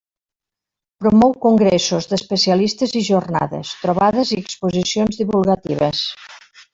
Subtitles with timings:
[1.03, 6.01] Promou congressos d'especialistes i jornades, trobades i exposicions divulgatives.